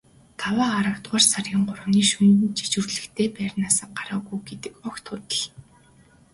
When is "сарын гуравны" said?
1.31-2.01